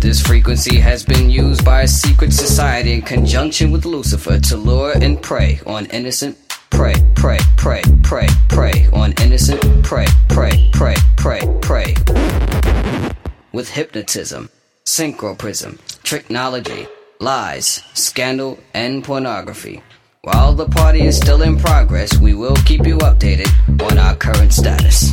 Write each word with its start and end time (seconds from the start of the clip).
This 0.00 0.22
frequency 0.22 0.78
has 0.78 1.04
been 1.04 1.28
used 1.28 1.64
by 1.64 1.82
a 1.82 1.88
secret 1.88 2.32
society 2.32 2.92
in 2.92 3.02
conjunction 3.02 3.72
with 3.72 3.84
Lucifer 3.84 4.38
to 4.38 4.56
lure 4.56 4.92
and 4.92 5.20
prey 5.20 5.60
on 5.66 5.86
innocent 5.86 6.38
prey, 6.70 6.94
prey, 7.16 7.38
prey, 7.56 7.82
prey, 8.04 8.28
prey 8.48 8.86
on 8.92 9.12
innocent 9.20 9.60
prey, 9.82 10.06
prey, 10.28 10.70
prey, 10.72 10.94
prey, 11.16 11.40
prey. 11.60 11.94
With 13.52 13.68
hypnotism, 13.70 14.50
synchroprism, 14.84 15.80
technology, 16.04 16.86
lies, 17.18 17.82
scandal, 17.94 18.60
and 18.74 19.02
pornography. 19.02 19.82
While 20.22 20.54
the 20.54 20.68
party 20.68 21.06
is 21.06 21.16
still 21.16 21.42
in 21.42 21.58
progress, 21.58 22.16
we 22.18 22.34
will 22.34 22.56
keep 22.64 22.86
you 22.86 22.98
updated 22.98 23.50
on 23.90 23.98
our 23.98 24.14
current 24.14 24.52
status. 24.52 25.12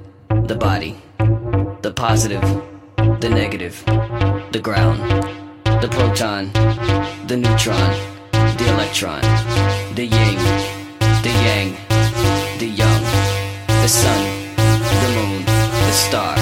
the 0.51 0.57
body, 0.57 0.97
the 1.81 1.93
positive, 1.95 2.41
the 3.21 3.29
negative, 3.29 3.81
the 4.51 4.59
ground, 4.61 4.99
the 5.63 5.87
proton, 5.89 6.51
the 7.27 7.37
neutron, 7.37 7.91
the 8.59 8.67
electron, 8.67 9.21
the 9.95 10.03
yin, 10.03 10.37
the 11.23 11.33
yang, 11.47 11.71
the 12.59 12.67
young, 12.67 13.01
the 13.65 13.87
sun, 13.87 14.21
the 15.03 15.11
moon, 15.15 15.45
the 15.45 15.91
star, 15.93 16.35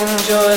Enjoy 0.00 0.56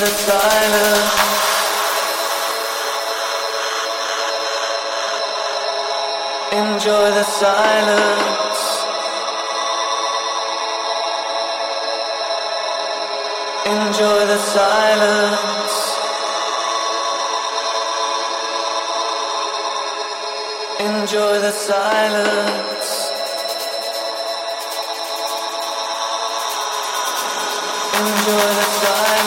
the 28.56 28.81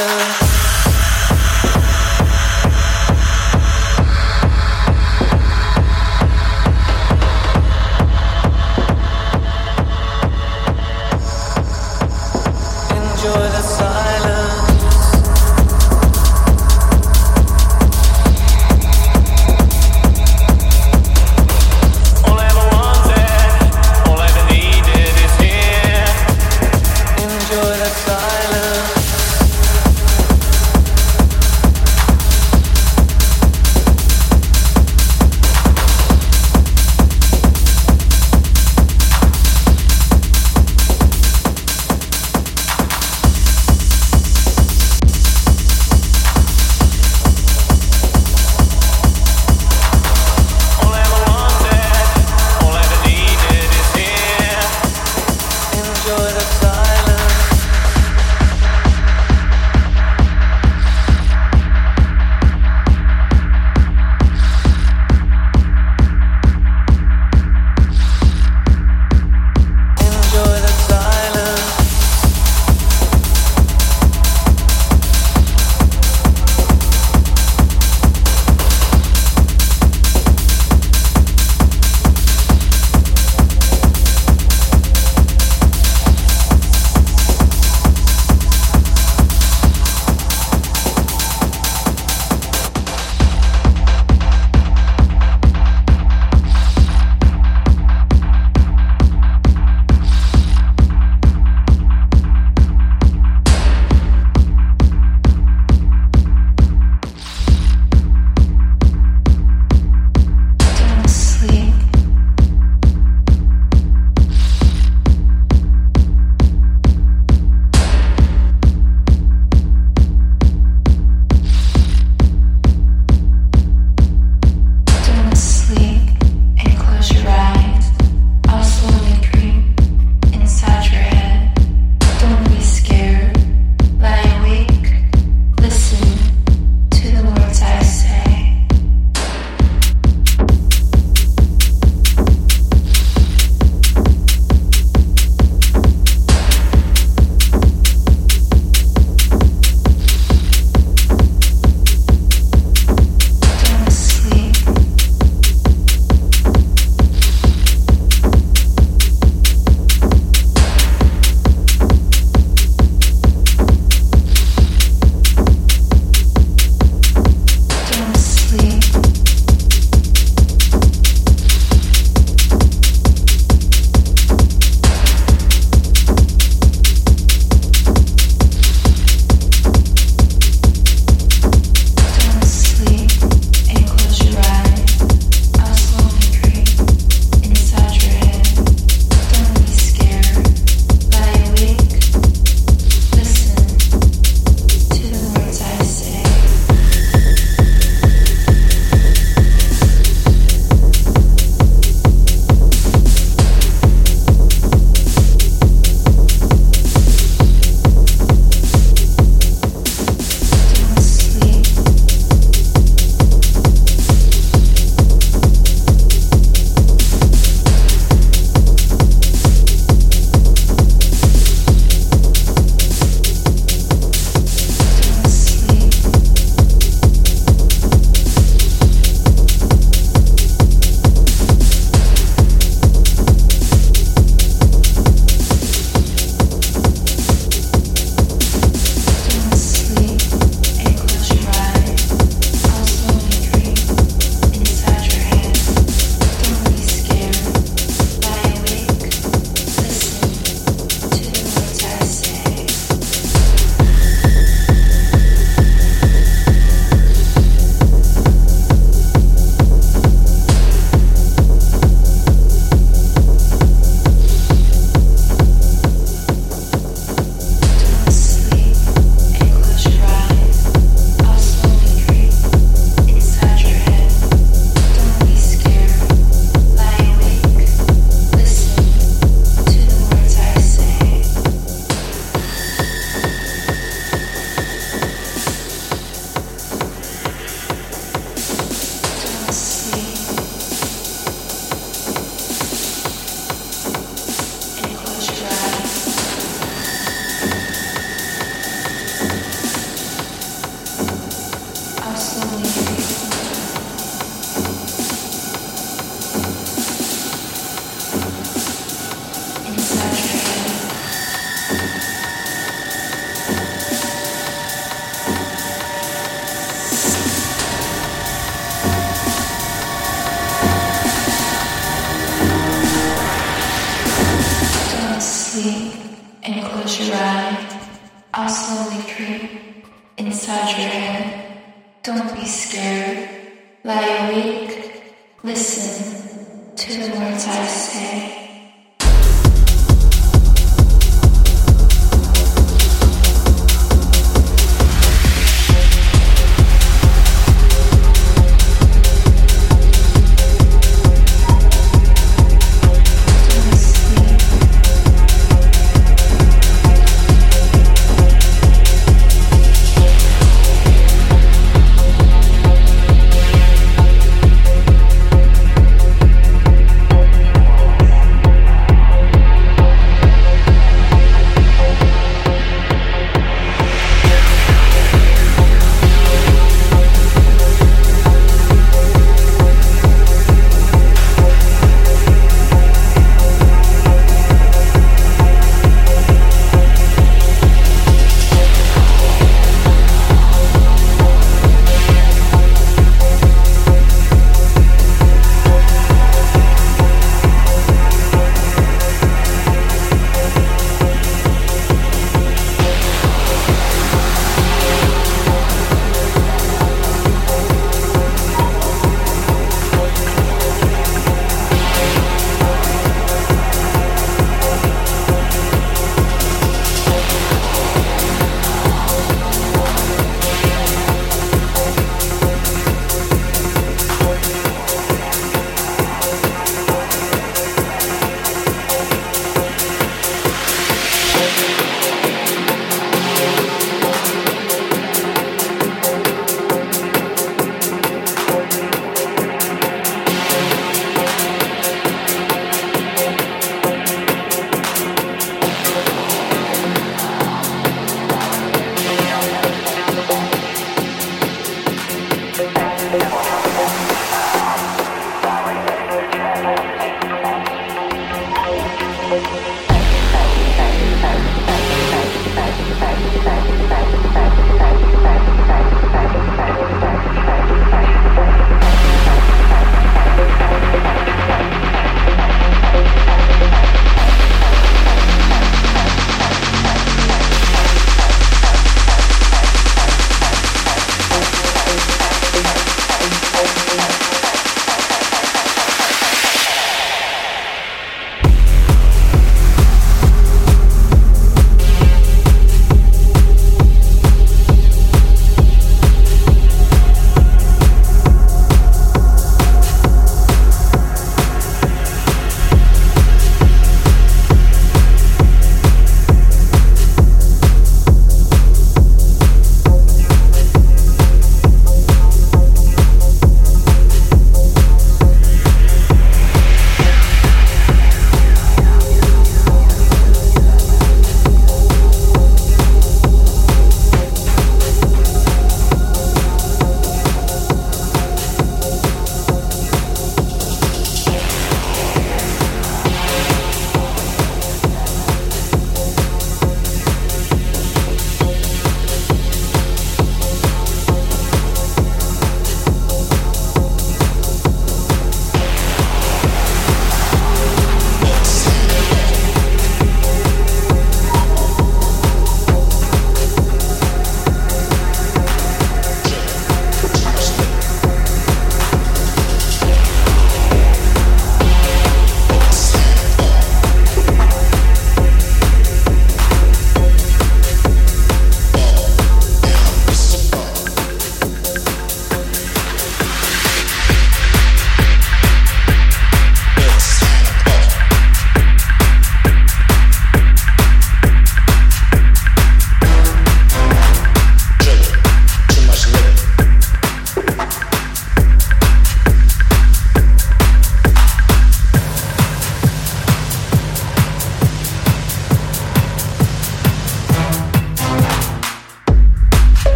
love. 0.00 0.39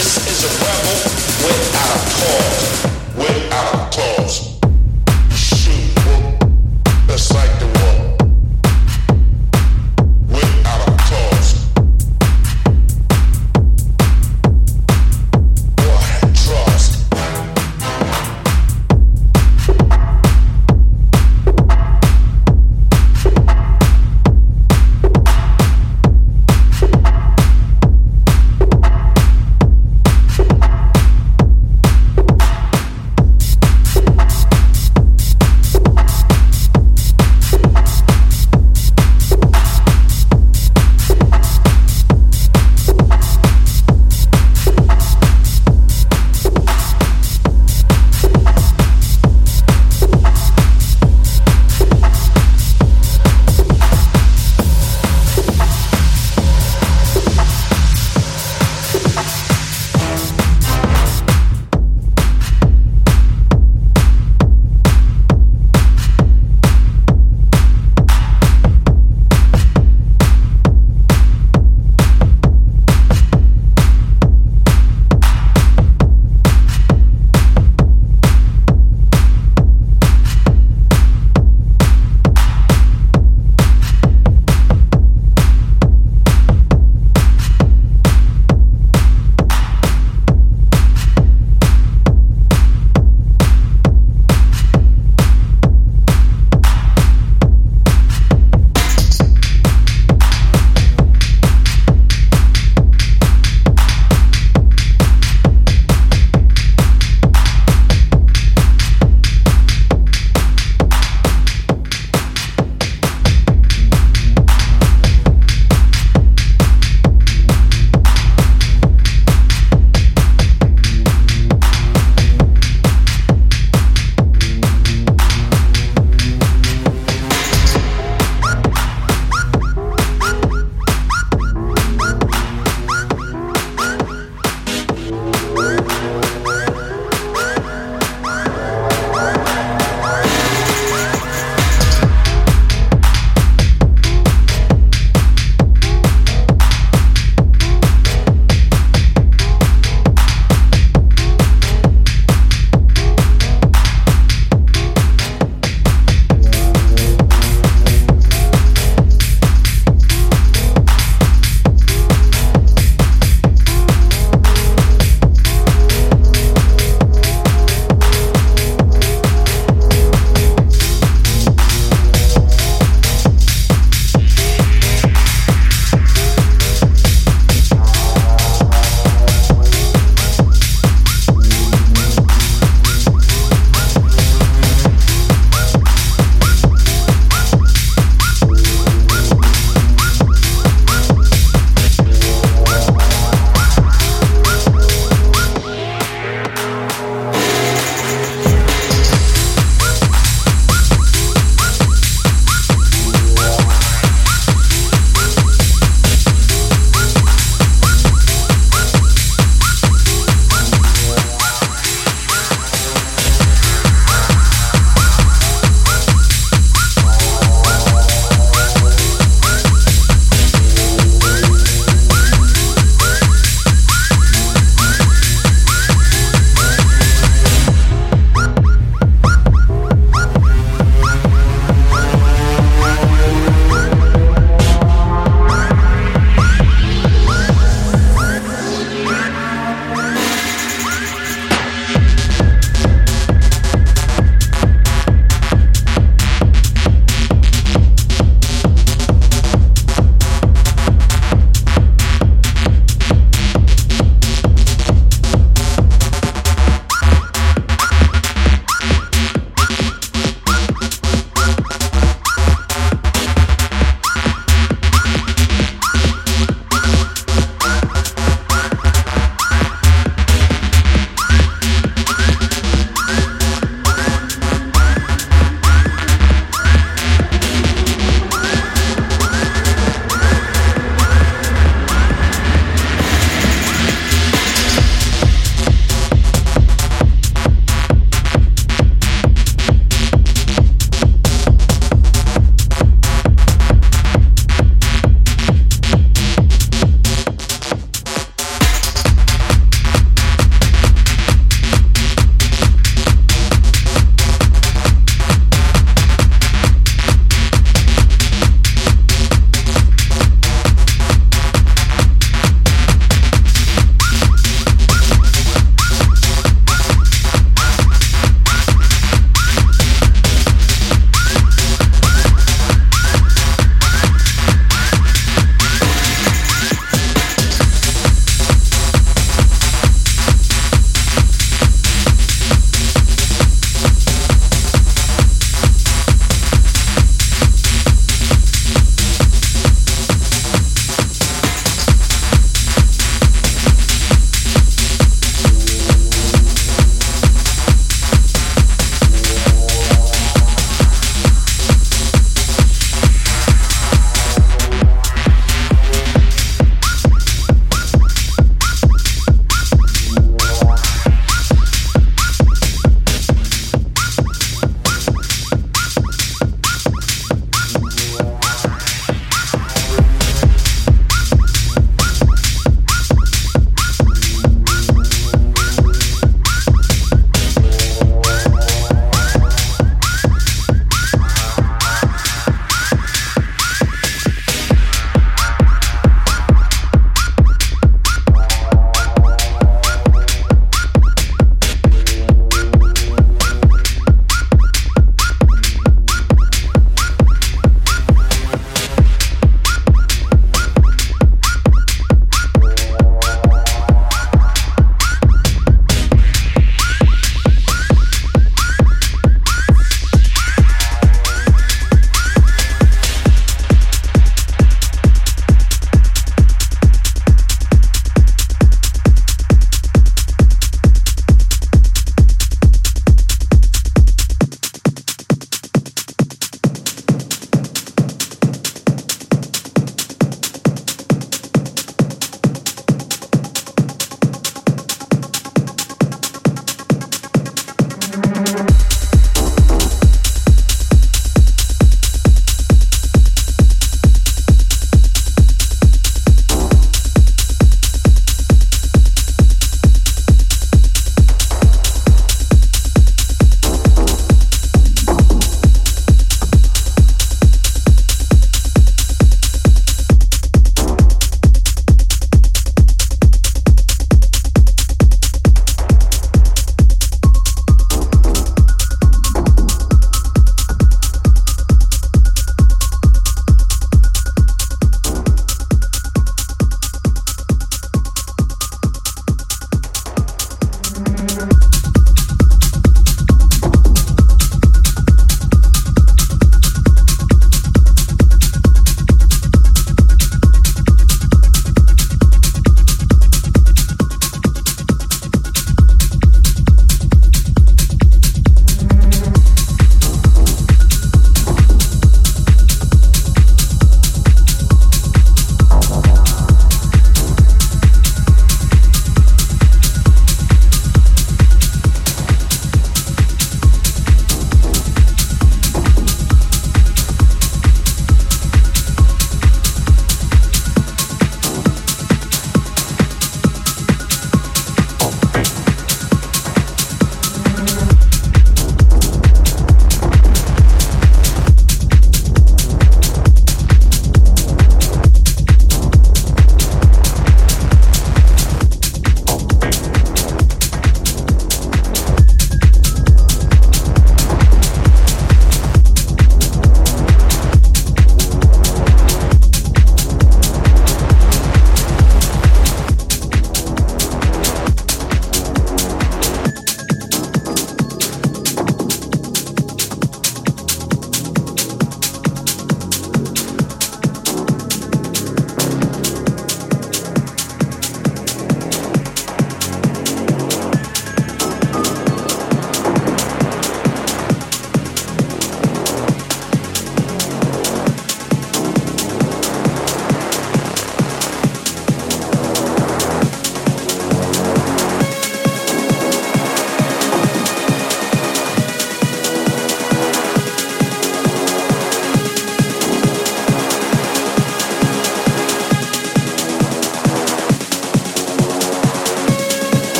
This 0.00 0.16
is 0.28 0.44
a 0.44 0.48
rebel 0.64 0.96
without 1.44 1.96
a 1.96 2.10
cause. 2.10 2.89